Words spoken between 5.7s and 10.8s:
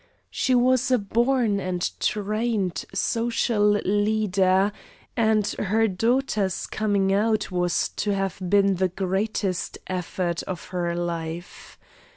daughter's coming out was to have been the greatest effort of